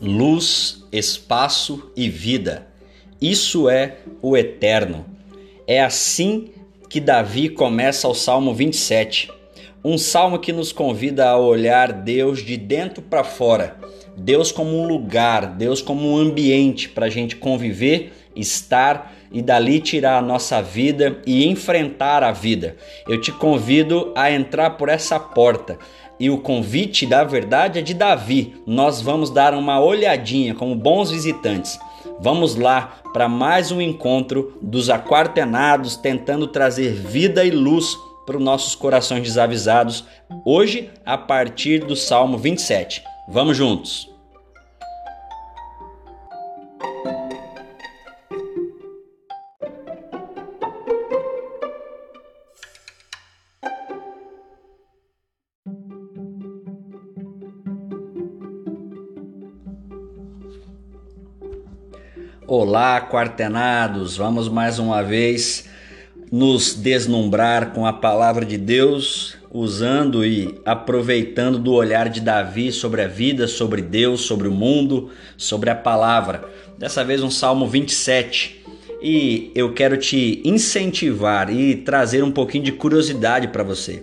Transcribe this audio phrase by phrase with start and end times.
[0.00, 2.66] luz, espaço e vida.
[3.20, 5.04] Isso é o eterno.
[5.66, 6.50] É assim
[6.88, 9.30] que Davi começa o Salmo 27.
[9.84, 13.76] Um salmo que nos convida a olhar Deus de dentro para fora.
[14.16, 19.80] Deus como um lugar, Deus como um ambiente para a gente conviver, estar e dali
[19.80, 22.76] tirar a nossa vida e enfrentar a vida.
[23.06, 25.78] Eu te convido a entrar por essa porta.
[26.20, 28.56] E o convite, da verdade, é de Davi.
[28.66, 31.78] Nós vamos dar uma olhadinha como bons visitantes.
[32.20, 37.96] Vamos lá para mais um encontro dos aquartenados tentando trazer vida e luz
[38.26, 40.04] para os nossos corações desavisados,
[40.44, 43.02] hoje a partir do Salmo 27.
[43.26, 44.17] Vamos juntos!
[62.60, 64.16] Olá, quartenados!
[64.16, 65.66] Vamos mais uma vez
[66.32, 73.02] nos deslumbrar com a palavra de Deus, usando e aproveitando do olhar de Davi sobre
[73.02, 76.50] a vida, sobre Deus, sobre o mundo, sobre a palavra.
[76.76, 78.60] Dessa vez, um Salmo 27.
[79.00, 84.02] E eu quero te incentivar e trazer um pouquinho de curiosidade para você.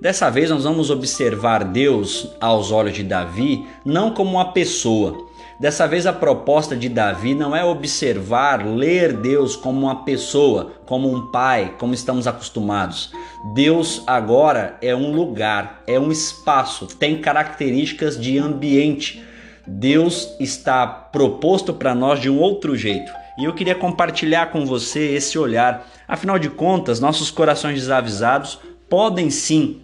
[0.00, 5.25] Dessa vez, nós vamos observar Deus aos olhos de Davi não como uma pessoa
[5.58, 11.10] Dessa vez a proposta de Davi não é observar, ler Deus como uma pessoa, como
[11.10, 13.10] um pai, como estamos acostumados.
[13.54, 19.24] Deus agora é um lugar, é um espaço, tem características de ambiente.
[19.66, 23.10] Deus está proposto para nós de um outro jeito.
[23.38, 25.88] E eu queria compartilhar com você esse olhar.
[26.06, 28.58] Afinal de contas, nossos corações desavisados
[28.90, 29.80] podem sim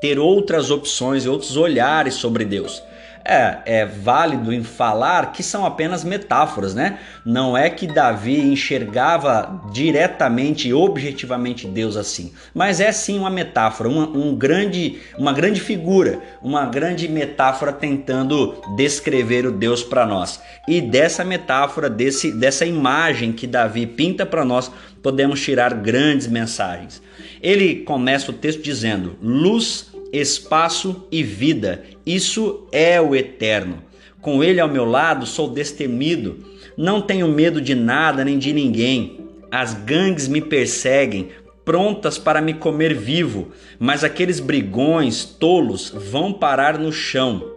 [0.00, 2.82] ter outras opções e outros olhares sobre Deus
[3.26, 6.98] é, é válido em falar que são apenas metáforas, né?
[7.24, 13.88] Não é que Davi enxergava diretamente e objetivamente Deus assim, mas é sim uma metáfora,
[13.88, 20.40] uma, um grande, uma grande figura, uma grande metáfora tentando descrever o Deus para nós.
[20.68, 24.70] E dessa metáfora, desse, dessa imagem que Davi pinta para nós,
[25.02, 27.02] podemos tirar grandes mensagens.
[27.42, 31.84] Ele começa o texto dizendo: luz espaço e vida.
[32.04, 33.82] Isso é o eterno.
[34.20, 36.44] Com ele ao meu lado, sou destemido.
[36.76, 39.20] Não tenho medo de nada nem de ninguém.
[39.50, 41.28] As gangues me perseguem,
[41.64, 47.56] prontas para me comer vivo, mas aqueles brigões tolos vão parar no chão.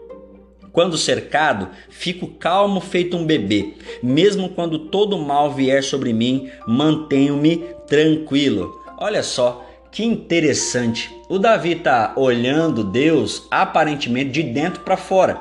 [0.72, 3.74] Quando cercado, fico calmo feito um bebê.
[4.04, 8.80] Mesmo quando todo mal vier sobre mim, mantenho-me tranquilo.
[8.98, 11.16] Olha só, que interessante.
[11.28, 15.36] O Davi está olhando Deus aparentemente de dentro para fora,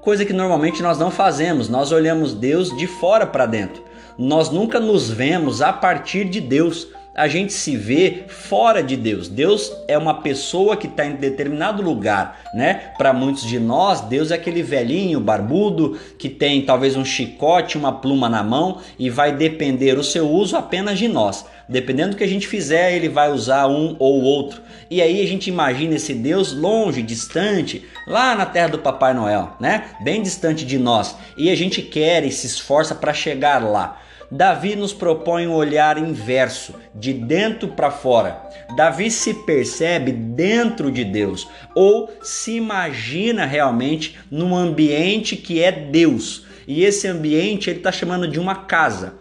[0.00, 1.68] coisa que normalmente nós não fazemos.
[1.68, 3.82] Nós olhamos Deus de fora para dentro.
[4.16, 9.28] Nós nunca nos vemos a partir de Deus a gente se vê fora de Deus.
[9.28, 12.92] Deus é uma pessoa que está em determinado lugar, né?
[12.96, 17.92] Para muitos de nós, Deus é aquele velhinho barbudo que tem talvez um chicote, uma
[17.92, 21.44] pluma na mão e vai depender o seu uso apenas de nós.
[21.68, 24.62] Dependendo do que a gente fizer, ele vai usar um ou outro.
[24.88, 29.56] E aí a gente imagina esse Deus longe, distante, lá na terra do Papai Noel,
[29.58, 29.90] né?
[30.02, 31.16] Bem distante de nós.
[31.36, 34.00] E a gente quer e se esforça para chegar lá.
[34.30, 38.42] Davi nos propõe um olhar inverso, de dentro para fora.
[38.76, 46.44] Davi se percebe dentro de Deus ou se imagina realmente num ambiente que é Deus.
[46.66, 49.14] E esse ambiente ele está chamando de uma casa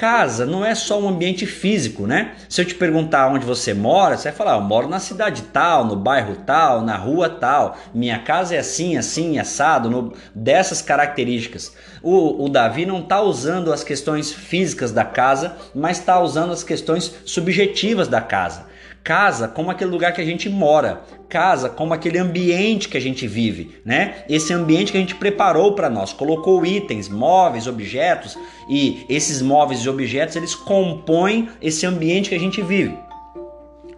[0.00, 2.32] casa não é só um ambiente físico, né?
[2.48, 5.84] Se eu te perguntar onde você mora, você vai falar: eu moro na cidade tal,
[5.84, 7.76] no bairro tal, na rua tal.
[7.92, 11.76] Minha casa é assim, assim, assado, no, dessas características.
[12.02, 16.64] O, o Davi não está usando as questões físicas da casa, mas está usando as
[16.64, 18.69] questões subjetivas da casa.
[19.02, 23.26] Casa como aquele lugar que a gente mora, casa como aquele ambiente que a gente
[23.26, 24.24] vive, né?
[24.28, 28.36] Esse ambiente que a gente preparou para nós, colocou itens, móveis, objetos
[28.68, 32.94] e esses móveis e objetos eles compõem esse ambiente que a gente vive.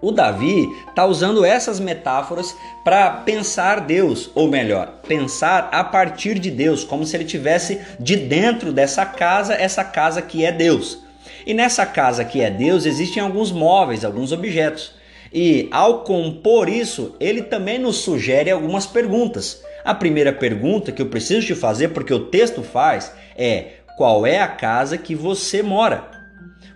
[0.02, 6.50] O Davi está usando essas metáforas para pensar Deus, ou melhor, pensar a partir de
[6.50, 10.98] Deus, como se ele tivesse de dentro dessa casa, essa casa que é Deus.
[11.46, 14.92] E nessa casa que é Deus existem alguns móveis, alguns objetos.
[15.32, 19.62] E ao compor isso, ele também nos sugere algumas perguntas.
[19.84, 24.40] A primeira pergunta que eu preciso te fazer, porque o texto faz, é: qual é
[24.40, 26.12] a casa que você mora?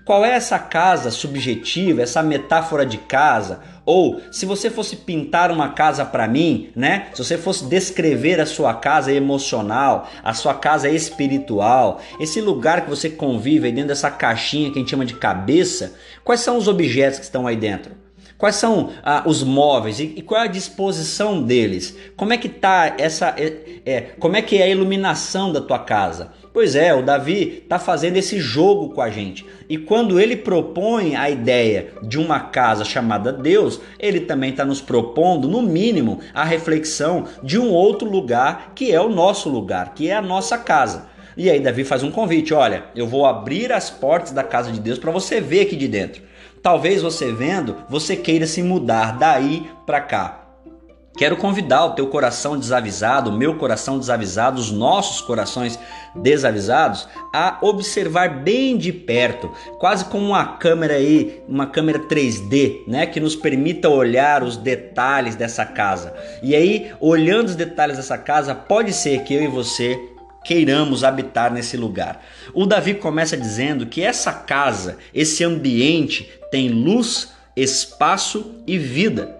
[0.06, 5.70] Qual é essa casa subjetiva, essa metáfora de casa Ou se você fosse pintar uma
[5.70, 7.08] casa para mim, né?
[7.12, 12.90] Se você fosse descrever a sua casa emocional, a sua casa espiritual, esse lugar que
[12.90, 15.94] você convive aí dentro dessa caixinha que a gente chama de cabeça,
[16.24, 18.05] quais são os objetos que estão aí dentro?
[18.38, 21.96] Quais são ah, os móveis e, e, qual é a disposição deles?
[22.16, 25.78] Como é que tá essa é, é, como é que é a iluminação da tua
[25.78, 26.32] casa?
[26.52, 29.46] Pois é, o Davi está fazendo esse jogo com a gente.
[29.68, 34.80] E quando ele propõe a ideia de uma casa chamada Deus, ele também está nos
[34.80, 40.10] propondo, no mínimo, a reflexão de um outro lugar que é o nosso lugar, que
[40.10, 41.06] é a nossa casa.
[41.36, 44.80] E aí Davi faz um convite: olha, eu vou abrir as portas da casa de
[44.80, 46.22] Deus para você ver aqui de dentro.
[46.66, 50.40] Talvez você vendo, você queira se mudar daí para cá.
[51.16, 55.78] Quero convidar o teu coração desavisado, o meu coração desavisado, os nossos corações
[56.16, 59.48] desavisados a observar bem de perto,
[59.78, 65.36] quase como uma câmera aí, uma câmera 3D, né, que nos permita olhar os detalhes
[65.36, 66.12] dessa casa.
[66.42, 70.15] E aí, olhando os detalhes dessa casa, pode ser que eu e você
[70.46, 72.24] queiramos habitar nesse lugar.
[72.54, 79.36] O Davi começa dizendo que essa casa, esse ambiente tem luz, espaço e vida.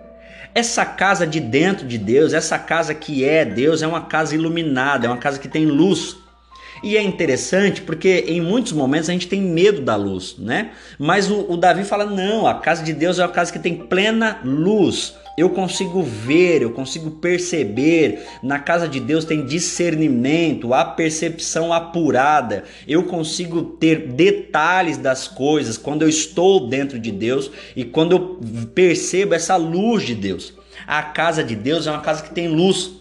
[0.52, 5.06] Essa casa de dentro de Deus, essa casa que é Deus, é uma casa iluminada,
[5.06, 6.16] é uma casa que tem luz.
[6.82, 10.72] E é interessante porque em muitos momentos a gente tem medo da luz, né?
[10.98, 13.76] Mas o, o Davi fala: não, a casa de Deus é uma casa que tem
[13.76, 18.26] plena luz eu consigo ver, eu consigo perceber.
[18.42, 22.64] Na casa de Deus tem discernimento, a percepção apurada.
[22.88, 28.40] Eu consigo ter detalhes das coisas quando eu estou dentro de Deus e quando eu
[28.74, 30.54] percebo essa luz de Deus.
[30.86, 32.92] A casa de Deus é uma casa que tem luz.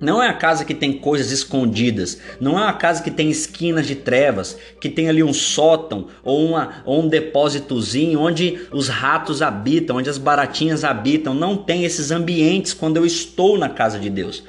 [0.00, 3.86] Não é a casa que tem coisas escondidas, não é uma casa que tem esquinas
[3.86, 9.40] de trevas, que tem ali um sótão ou, uma, ou um depósitozinho onde os ratos
[9.40, 11.32] habitam, onde as baratinhas habitam.
[11.32, 14.42] Não tem esses ambientes quando eu estou na casa de Deus.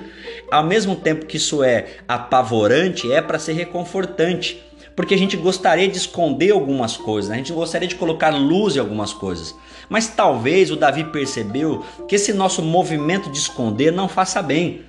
[0.51, 4.61] Ao mesmo tempo que isso é apavorante, é para ser reconfortante
[4.95, 7.35] porque a gente gostaria de esconder algumas coisas, né?
[7.35, 9.53] a gente gostaria de colocar luz em algumas coisas.
[9.89, 14.81] Mas talvez o Davi percebeu que esse nosso movimento de esconder não faça bem.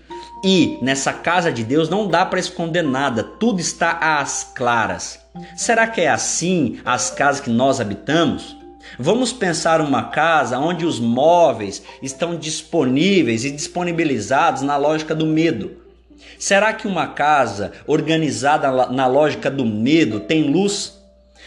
[0.45, 5.19] E nessa casa de Deus não dá para esconder nada, tudo está às claras.
[5.57, 8.57] Será que é assim as casas que nós habitamos?
[8.99, 15.73] Vamos pensar uma casa onde os móveis estão disponíveis e disponibilizados na lógica do medo.
[16.39, 20.96] Será que uma casa organizada na lógica do medo tem luz?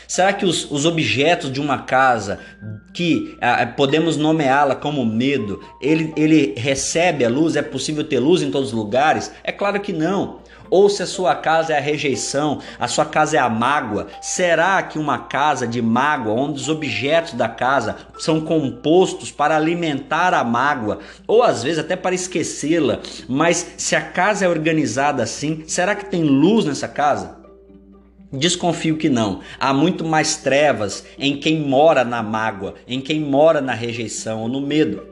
[0.10, 2.40] Será que os, os objetos de uma casa,
[2.92, 7.56] que ah, podemos nomeá-la como medo, ele, ele recebe a luz?
[7.56, 9.32] É possível ter luz em todos os lugares?
[9.44, 10.40] É claro que não.
[10.68, 14.82] Ou se a sua casa é a rejeição, a sua casa é a mágoa, será
[14.82, 20.44] que uma casa de mágoa, onde os objetos da casa são compostos para alimentar a
[20.44, 25.94] mágoa, ou às vezes até para esquecê-la, mas se a casa é organizada assim, será
[25.94, 27.39] que tem luz nessa casa?
[28.32, 29.40] Desconfio que não.
[29.60, 34.48] Há muito mais trevas em quem mora na mágoa, em quem mora na rejeição ou
[34.48, 35.04] no medo.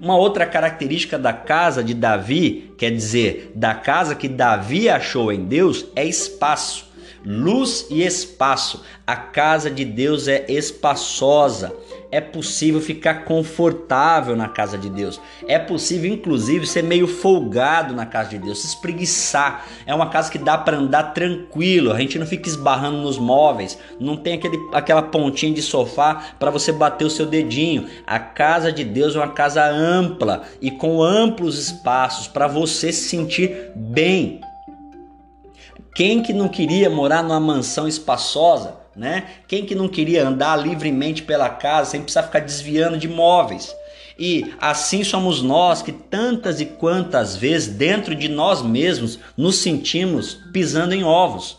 [0.00, 5.44] Uma outra característica da casa de Davi, quer dizer, da casa que Davi achou em
[5.44, 6.83] Deus, é espaço.
[7.24, 8.82] Luz e espaço.
[9.06, 11.72] A casa de Deus é espaçosa
[12.14, 15.20] é possível ficar confortável na casa de Deus.
[15.48, 19.66] É possível, inclusive, ser meio folgado na casa de Deus, se espreguiçar.
[19.84, 23.76] É uma casa que dá para andar tranquilo, a gente não fica esbarrando nos móveis,
[23.98, 27.88] não tem aquele, aquela pontinha de sofá para você bater o seu dedinho.
[28.06, 33.08] A casa de Deus é uma casa ampla e com amplos espaços para você se
[33.08, 34.40] sentir bem.
[35.94, 38.84] Quem que não queria morar numa mansão espaçosa?
[38.96, 39.24] né?
[39.48, 43.74] Quem que não queria andar livremente pela casa sem precisar ficar desviando de móveis?
[44.18, 50.38] E assim somos nós que tantas e quantas vezes dentro de nós mesmos nos sentimos
[50.52, 51.58] pisando em ovos.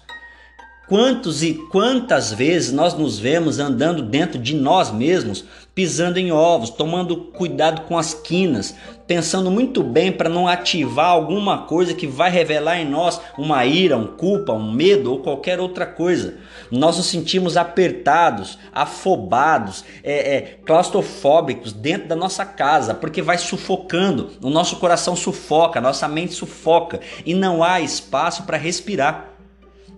[0.88, 5.44] Quantos e quantas vezes nós nos vemos andando dentro de nós mesmos,
[5.76, 8.74] pisando em ovos, tomando cuidado com as quinas,
[9.06, 13.98] pensando muito bem para não ativar alguma coisa que vai revelar em nós uma ira,
[13.98, 16.36] um culpa, um medo ou qualquer outra coisa.
[16.72, 24.32] Nós nos sentimos apertados, afobados, é, é, claustrofóbicos dentro da nossa casa, porque vai sufocando,
[24.42, 29.35] o nosso coração sufoca, a nossa mente sufoca e não há espaço para respirar.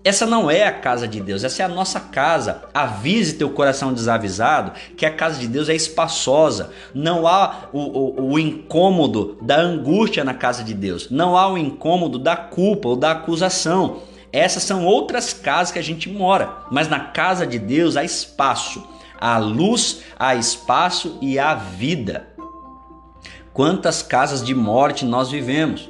[0.08, 2.64] Essa não é a casa de Deus, essa é a nossa casa.
[2.74, 6.72] Avise teu coração desavisado que a casa de Deus é espaçosa.
[6.94, 11.10] Não há o, o, o, incômodo da angústia na casa de Deus.
[11.10, 13.98] Não há o incômodo da culpa ou da acusação.
[14.32, 16.54] Essas são outras casas que a gente mora.
[16.72, 18.88] Mas na casa de Deus há espaço.
[19.20, 22.30] Há luz, há espaço e há vida.
[23.52, 25.90] Quantas casas de morte nós vivemos?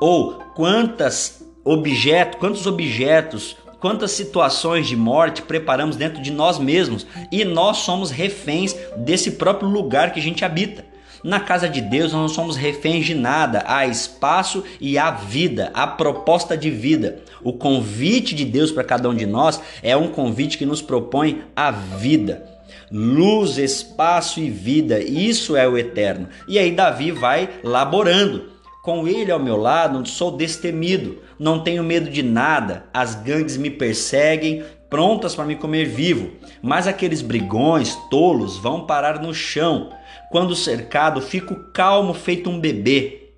[0.00, 1.37] Ou quantas
[1.68, 8.10] objetos, quantos objetos, quantas situações de morte preparamos dentro de nós mesmos e nós somos
[8.10, 10.84] reféns desse próprio lugar que a gente habita.
[11.22, 15.70] Na casa de Deus nós não somos reféns de nada, há espaço e há vida,
[15.74, 17.20] há proposta de vida.
[17.42, 21.42] O convite de Deus para cada um de nós é um convite que nos propõe
[21.54, 22.46] a vida.
[22.90, 26.28] Luz, espaço e vida, isso é o eterno.
[26.46, 28.57] E aí Davi vai laborando.
[28.88, 33.68] Com ele ao meu lado, sou destemido, não tenho medo de nada, as gangues me
[33.68, 36.30] perseguem, prontas para me comer vivo.
[36.62, 39.90] Mas aqueles brigões, tolos, vão parar no chão.
[40.30, 43.34] Quando cercado, fico calmo, feito um bebê.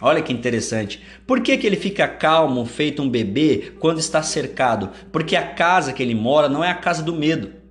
[0.00, 1.02] Olha que interessante.
[1.26, 4.90] Por que, que ele fica calmo, feito um bebê, quando está cercado?
[5.10, 7.63] Porque a casa que ele mora não é a casa do medo.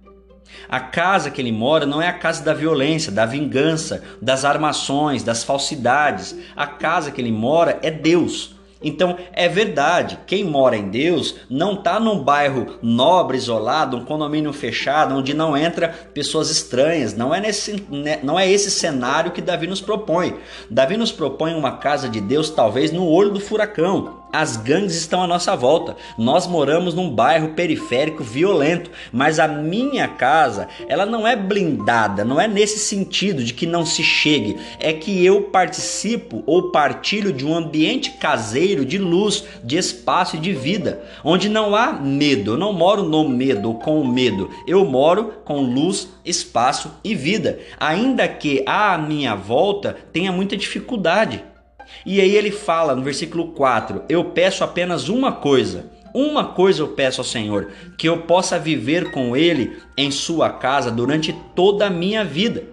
[0.70, 5.24] A casa que ele mora não é a casa da violência, da vingança, das armações,
[5.24, 6.36] das falsidades.
[6.56, 8.54] A casa que ele mora é Deus.
[8.84, 14.52] Então é verdade, quem mora em Deus não está num bairro nobre, isolado, um condomínio
[14.52, 17.16] fechado, onde não entra pessoas estranhas.
[17.16, 20.36] Não é, nesse, né, não é esse cenário que Davi nos propõe.
[20.70, 25.22] Davi nos propõe uma casa de Deus, talvez no olho do furacão, as gangues estão
[25.22, 25.96] à nossa volta.
[26.18, 32.42] Nós moramos num bairro periférico violento, mas a minha casa, ela não é blindada, não
[32.42, 37.46] é nesse sentido de que não se chegue, é que eu participo ou partilho de
[37.46, 42.54] um ambiente caseiro de luz, de espaço e de vida, onde não há medo.
[42.54, 44.50] Eu não moro no medo ou com o medo.
[44.66, 51.53] Eu moro com luz, espaço e vida, ainda que à minha volta tenha muita dificuldade.
[52.06, 55.92] E aí ele fala no versículo 4: Eu peço apenas uma coisa.
[56.14, 60.92] Uma coisa eu peço ao Senhor, que eu possa viver com Ele em Sua casa
[60.92, 62.66] durante toda a minha vida,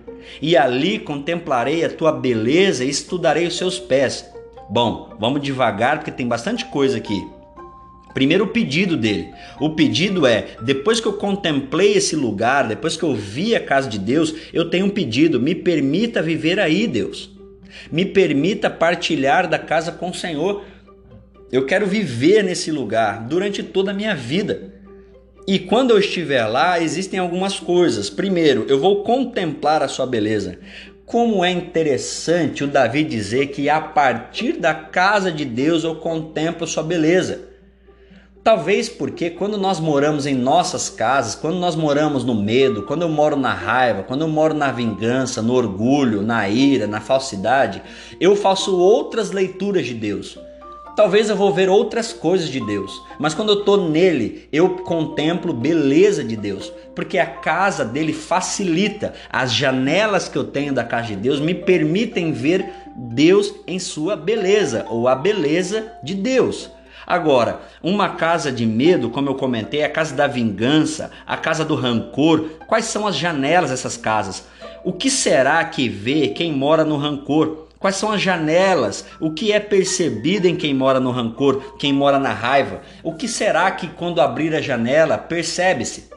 [0.43, 4.31] e ali contemplarei a tua beleza e estudarei os seus pés.
[4.69, 7.27] Bom, vamos devagar porque tem bastante coisa aqui.
[8.13, 9.31] Primeiro o pedido dele.
[9.59, 13.89] O pedido é: depois que eu contemplei esse lugar, depois que eu vi a casa
[13.89, 17.31] de Deus, eu tenho um pedido, me permita viver aí, Deus.
[17.91, 20.65] Me permita partilhar da casa com o Senhor.
[21.51, 24.73] Eu quero viver nesse lugar durante toda a minha vida.
[25.47, 28.09] E quando eu estiver lá, existem algumas coisas.
[28.09, 30.59] Primeiro, eu vou contemplar a sua beleza.
[31.05, 36.63] Como é interessante o Davi dizer que a partir da casa de Deus eu contemplo
[36.63, 37.50] a sua beleza.
[38.43, 43.09] Talvez porque quando nós moramos em nossas casas, quando nós moramos no medo, quando eu
[43.09, 47.83] moro na raiva, quando eu moro na vingança, no orgulho, na ira, na falsidade,
[48.19, 50.39] eu faço outras leituras de Deus.
[50.97, 55.53] Talvez eu vou ver outras coisas de Deus, mas quando eu estou nele, eu contemplo
[55.53, 61.09] beleza de Deus, porque a casa dele facilita, as janelas que eu tenho da casa
[61.09, 62.67] de Deus me permitem ver
[62.97, 66.71] Deus em sua beleza, ou a beleza de Deus.
[67.11, 71.65] Agora, uma casa de medo, como eu comentei, é a casa da vingança, a casa
[71.65, 72.51] do rancor.
[72.69, 74.47] Quais são as janelas dessas casas?
[74.85, 77.67] O que será que vê quem mora no rancor?
[77.81, 79.05] Quais são as janelas?
[79.19, 82.81] O que é percebido em quem mora no rancor, quem mora na raiva?
[83.03, 86.09] O que será que quando abrir a janela percebe-se?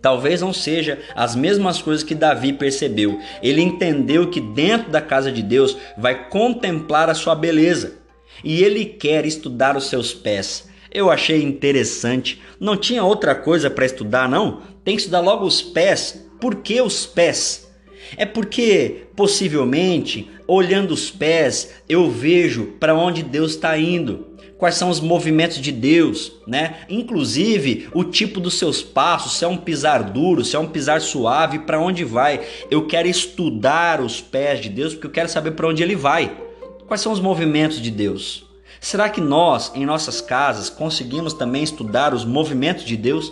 [0.00, 3.20] Talvez não seja as mesmas coisas que Davi percebeu.
[3.42, 7.97] Ele entendeu que dentro da casa de Deus vai contemplar a sua beleza
[8.42, 10.68] e ele quer estudar os seus pés.
[10.92, 12.40] Eu achei interessante.
[12.58, 14.62] Não tinha outra coisa para estudar, não?
[14.84, 16.28] Tem que estudar logo os pés.
[16.40, 17.68] Por que os pés?
[18.16, 24.26] É porque, possivelmente, olhando os pés, eu vejo para onde Deus está indo.
[24.56, 26.78] Quais são os movimentos de Deus, né?
[26.88, 31.00] Inclusive o tipo dos seus passos, se é um pisar duro, se é um pisar
[31.00, 32.40] suave, para onde vai.
[32.70, 36.47] Eu quero estudar os pés de Deus porque eu quero saber para onde ele vai.
[36.88, 38.46] Quais são os movimentos de Deus?
[38.80, 43.30] Será que nós, em nossas casas, conseguimos também estudar os movimentos de Deus?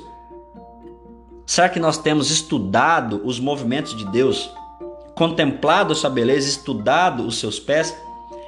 [1.46, 4.50] Será que nós temos estudado os movimentos de Deus?
[5.14, 7.96] Contemplado sua beleza, estudado os seus pés?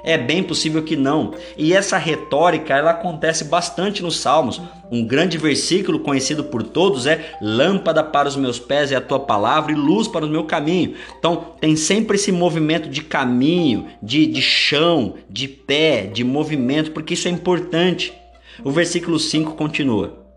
[0.02, 1.34] É bem possível que não.
[1.56, 4.60] E essa retórica ela acontece bastante nos Salmos.
[4.90, 9.20] Um grande versículo conhecido por todos é: Lâmpada para os meus pés é a tua
[9.20, 10.94] palavra e luz para o meu caminho.
[11.18, 17.14] Então tem sempre esse movimento de caminho, de, de chão, de pé, de movimento, porque
[17.14, 18.12] isso é importante.
[18.64, 20.27] O versículo 5 continua.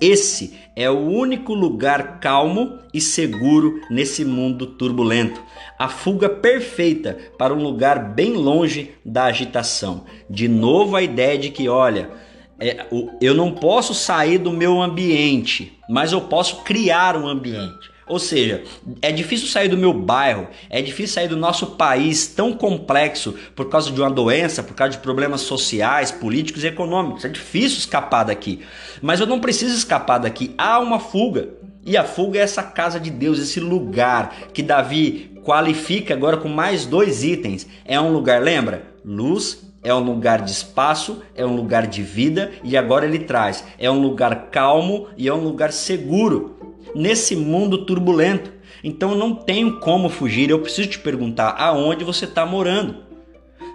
[0.00, 5.42] Esse é o único lugar calmo e seguro nesse mundo turbulento.
[5.78, 10.04] A fuga perfeita para um lugar bem longe da agitação.
[10.28, 12.10] De novo, a ideia de que, olha,
[12.58, 12.86] é,
[13.20, 17.91] eu não posso sair do meu ambiente, mas eu posso criar um ambiente.
[18.06, 18.64] Ou seja,
[19.00, 23.68] é difícil sair do meu bairro, é difícil sair do nosso país tão complexo por
[23.68, 27.24] causa de uma doença, por causa de problemas sociais, políticos e econômicos.
[27.24, 28.60] É difícil escapar daqui.
[29.00, 30.54] Mas eu não preciso escapar daqui.
[30.58, 31.50] Há uma fuga.
[31.84, 36.48] E a fuga é essa casa de Deus, esse lugar que Davi qualifica agora com
[36.48, 37.66] mais dois itens.
[37.84, 38.84] É um lugar, lembra?
[39.04, 43.64] Luz, é um lugar de espaço, é um lugar de vida e agora ele traz,
[43.78, 48.52] é um lugar calmo e é um lugar seguro nesse mundo turbulento.
[48.82, 50.50] Então não tenho como fugir.
[50.50, 52.96] Eu preciso te perguntar aonde você está morando.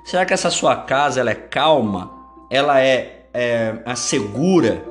[0.05, 2.12] Será que essa sua casa ela é calma?
[2.50, 4.83] Ela é, é, é segura?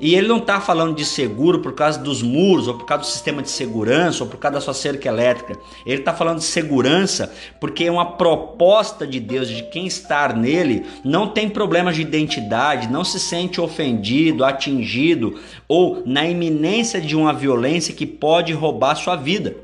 [0.00, 3.06] E ele não está falando de seguro por causa dos muros, ou por causa do
[3.06, 5.58] sistema de segurança, ou por causa da sua cerca elétrica.
[5.86, 10.84] Ele está falando de segurança porque é uma proposta de Deus, de quem estar nele
[11.04, 17.32] não tem problemas de identidade, não se sente ofendido, atingido, ou na iminência de uma
[17.32, 19.56] violência que pode roubar sua vida.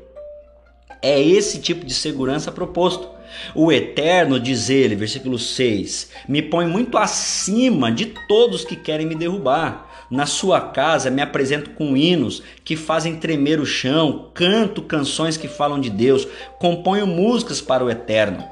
[1.01, 3.09] É esse tipo de segurança proposto.
[3.55, 9.15] O Eterno, diz ele, versículo 6, me põe muito acima de todos que querem me
[9.15, 9.89] derrubar.
[10.11, 15.47] Na sua casa me apresento com hinos que fazem tremer o chão, canto canções que
[15.47, 16.27] falam de Deus,
[16.59, 18.43] componho músicas para o Eterno.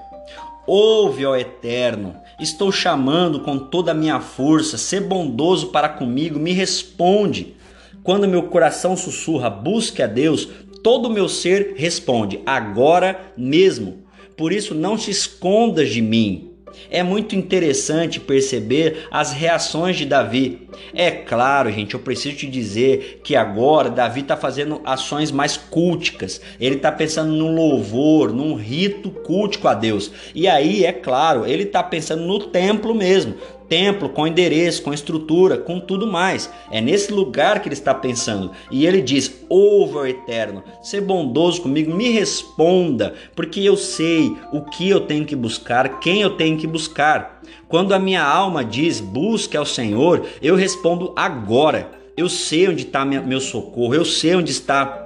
[0.66, 6.54] Ouve, ó Eterno, estou chamando com toda a minha força, sê bondoso para comigo, me
[6.54, 7.56] responde.
[8.04, 10.48] Quando meu coração sussurra, busque a Deus,
[10.82, 14.04] todo o meu ser responde, agora mesmo.
[14.38, 16.49] Por isso não te escondas de mim.
[16.90, 20.68] É muito interessante perceber as reações de Davi.
[20.94, 26.42] É claro, gente, eu preciso te dizer que agora Davi está fazendo ações mais culticas.
[26.60, 30.12] Ele está pensando num louvor, num rito cultico a Deus.
[30.34, 33.36] E aí, é claro, ele está pensando no templo mesmo
[33.70, 36.50] templo, com endereço, com estrutura, com tudo mais.
[36.72, 38.52] É nesse lugar que ele está pensando.
[38.72, 44.90] E ele diz: Ouve, Eterno, ser bondoso comigo, me responda, porque eu sei o que
[44.90, 47.42] eu tenho que buscar, quem eu tenho que buscar.
[47.68, 51.92] Quando a minha alma diz busque ao Senhor, eu respondo agora.
[52.18, 55.06] Eu sei onde está meu socorro, eu sei onde está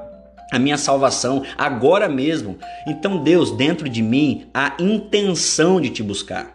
[0.51, 2.57] a minha salvação agora mesmo.
[2.87, 6.52] Então, Deus, dentro de mim, a intenção de te buscar.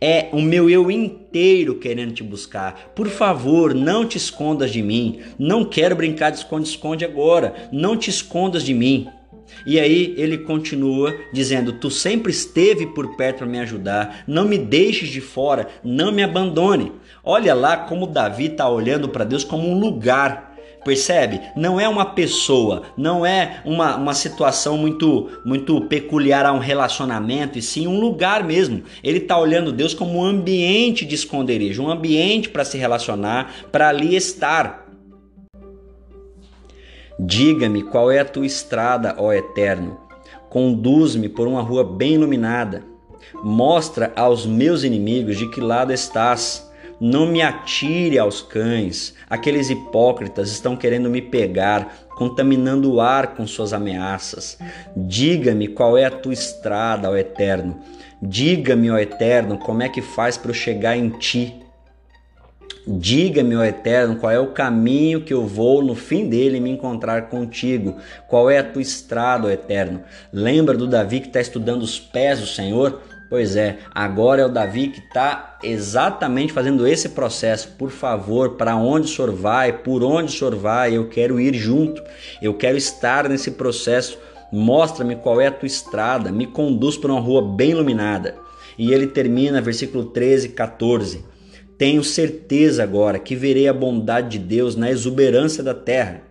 [0.00, 2.92] É o meu eu inteiro querendo te buscar.
[2.94, 5.20] Por favor, não te escondas de mim.
[5.38, 7.68] Não quero brincar de esconde-esconde agora.
[7.72, 9.08] Não te escondas de mim.
[9.66, 14.58] E aí ele continua dizendo: Tu sempre esteve por perto para me ajudar, não me
[14.58, 16.92] deixes de fora, não me abandone.
[17.24, 20.47] Olha lá como Davi está olhando para Deus como um lugar
[20.88, 21.40] Percebe?
[21.54, 27.58] Não é uma pessoa, não é uma, uma situação muito, muito peculiar a um relacionamento,
[27.58, 28.82] e sim um lugar mesmo.
[29.04, 33.88] Ele está olhando Deus como um ambiente de esconderijo, um ambiente para se relacionar, para
[33.88, 34.88] ali estar.
[37.20, 40.00] Diga-me qual é a tua estrada, ó Eterno.
[40.48, 42.82] Conduz-me por uma rua bem iluminada.
[43.44, 46.67] Mostra aos meus inimigos de que lado estás
[47.00, 49.14] não me atire aos cães.
[49.28, 54.58] Aqueles hipócritas estão querendo me pegar, contaminando o ar com suas ameaças.
[54.96, 57.80] Diga-me qual é a tua estrada, ó Eterno.
[58.20, 61.54] Diga-me, ó Eterno, como é que faz para eu chegar em ti.
[62.90, 67.28] Diga-me, ó Eterno, qual é o caminho que eu vou no fim dele me encontrar
[67.28, 67.96] contigo?
[68.26, 70.02] Qual é a tua estrada, ó Eterno?
[70.32, 73.00] Lembra do Davi que está estudando os pés do Senhor?
[73.30, 77.74] Pois é, agora é o Davi que está exatamente fazendo esse processo.
[77.76, 79.72] Por favor, para onde o senhor vai?
[79.72, 80.96] Por onde o senhor vai?
[80.96, 82.02] Eu quero ir junto,
[82.40, 84.18] eu quero estar nesse processo.
[84.50, 88.34] Mostra-me qual é a tua estrada, me conduz por uma rua bem iluminada.
[88.78, 91.24] E ele termina, versículo 13, 14.
[91.76, 96.22] Tenho certeza agora que verei a bondade de Deus na exuberância da terra.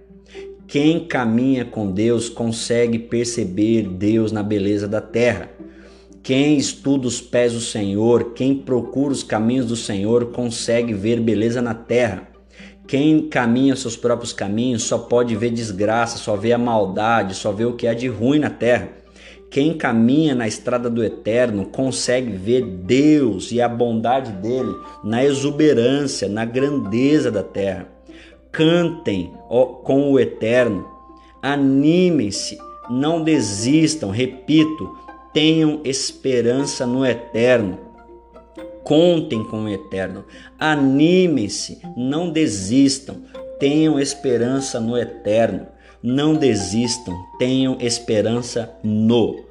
[0.67, 5.49] Quem caminha com Deus consegue perceber Deus na beleza da terra.
[6.27, 11.61] Quem estuda os pés do Senhor, quem procura os caminhos do Senhor, consegue ver beleza
[11.61, 12.27] na terra.
[12.85, 17.63] Quem caminha seus próprios caminhos só pode ver desgraça, só vê a maldade, só vê
[17.63, 18.89] o que há de ruim na terra.
[19.49, 26.27] Quem caminha na estrada do eterno consegue ver Deus e a bondade dele na exuberância,
[26.27, 27.87] na grandeza da terra.
[28.51, 29.31] Cantem
[29.85, 30.85] com o eterno,
[31.41, 32.57] animem-se,
[32.89, 35.06] não desistam, repito,
[35.37, 37.77] tenham esperança no eterno.
[38.83, 40.25] Contem com o eterno.
[40.57, 43.17] Animem-se, não desistam.
[43.59, 45.67] Tenham esperança no eterno.
[46.01, 49.45] Não desistam, tenham esperança no.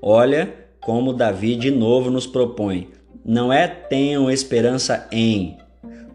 [0.00, 2.88] Olha como Davi de novo nos propõe.
[3.22, 5.58] Não é tenham esperança em,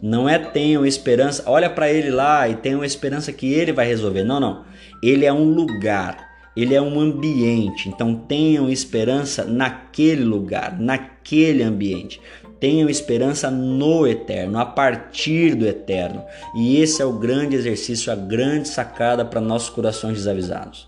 [0.02, 4.24] Não é tenham esperança, olha para ele lá e tenham esperança que ele vai resolver.
[4.24, 4.66] Não, não.
[5.04, 7.90] Ele é um lugar, ele é um ambiente.
[7.90, 12.20] Então tenham esperança naquele lugar, naquele ambiente.
[12.60, 16.24] Tenham esperança no eterno, a partir do eterno.
[16.56, 20.88] E esse é o grande exercício, a grande sacada para nossos corações desavisados.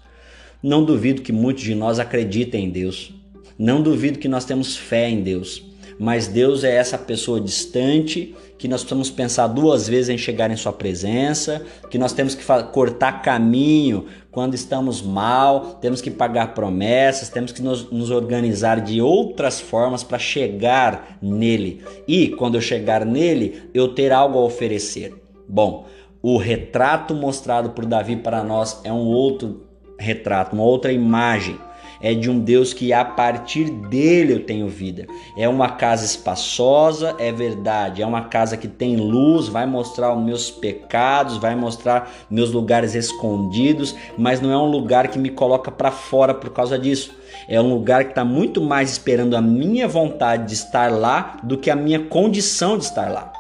[0.62, 3.14] Não duvido que muitos de nós acreditem em Deus.
[3.58, 8.68] Não duvido que nós temos fé em Deus mas Deus é essa pessoa distante que
[8.68, 13.22] nós precisamos pensar duas vezes em chegar em Sua presença, que nós temos que cortar
[13.22, 19.62] caminho quando estamos mal, temos que pagar promessas, temos que nos, nos organizar de outras
[19.62, 21.84] formas para chegar nele.
[22.08, 25.14] E quando eu chegar nele, eu ter algo a oferecer.
[25.48, 25.86] Bom,
[26.20, 29.68] o retrato mostrado por Davi para nós é um outro
[30.00, 31.60] retrato, uma outra imagem
[32.04, 35.08] é de um Deus que a partir dele eu tenho vida.
[35.38, 40.22] É uma casa espaçosa, é verdade, é uma casa que tem luz, vai mostrar os
[40.22, 45.72] meus pecados, vai mostrar meus lugares escondidos, mas não é um lugar que me coloca
[45.72, 47.16] para fora por causa disso.
[47.48, 51.58] É um lugar que está muito mais esperando a minha vontade de estar lá do
[51.58, 53.32] que a minha condição de estar lá.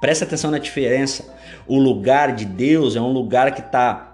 [0.00, 1.32] Presta atenção na diferença.
[1.66, 4.11] O lugar de Deus é um lugar que está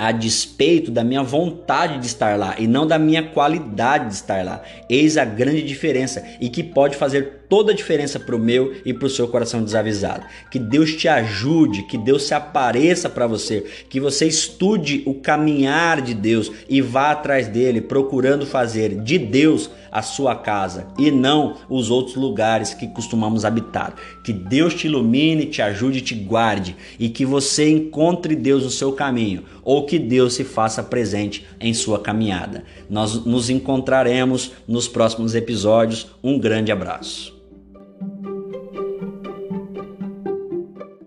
[0.00, 4.42] a despeito da minha vontade de estar lá e não da minha qualidade de estar
[4.42, 4.62] lá.
[4.88, 8.94] Eis a grande diferença e que pode fazer toda a diferença para o meu e
[8.94, 10.24] para o seu coração desavisado.
[10.50, 16.00] Que Deus te ajude, que Deus se apareça para você, que você estude o caminhar
[16.00, 21.56] de Deus e vá atrás dele, procurando fazer de Deus a sua casa e não
[21.68, 23.94] os outros lugares que costumamos habitar.
[24.22, 28.92] Que Deus te ilumine, te ajude, te guarde e que você encontre Deus no seu
[28.92, 32.64] caminho ou que Deus se faça presente em sua caminhada.
[32.88, 36.06] Nós nos encontraremos nos próximos episódios.
[36.22, 37.39] Um grande abraço.